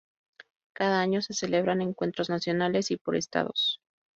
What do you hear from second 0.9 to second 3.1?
año se celebran encuentros nacionales y